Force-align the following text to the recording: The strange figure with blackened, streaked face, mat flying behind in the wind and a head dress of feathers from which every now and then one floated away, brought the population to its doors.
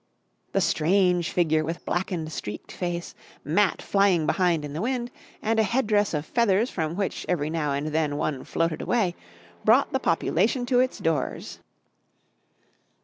The 0.53 0.61
strange 0.61 1.29
figure 1.29 1.63
with 1.63 1.85
blackened, 1.85 2.31
streaked 2.31 2.71
face, 2.71 3.13
mat 3.43 3.83
flying 3.83 4.25
behind 4.25 4.65
in 4.65 4.73
the 4.73 4.81
wind 4.81 5.11
and 5.43 5.59
a 5.59 5.61
head 5.61 5.85
dress 5.85 6.15
of 6.15 6.25
feathers 6.25 6.71
from 6.71 6.95
which 6.95 7.23
every 7.29 7.51
now 7.51 7.73
and 7.73 7.85
then 7.89 8.17
one 8.17 8.43
floated 8.43 8.81
away, 8.81 9.15
brought 9.63 9.93
the 9.93 9.99
population 9.99 10.65
to 10.65 10.79
its 10.79 10.97
doors. 10.97 11.59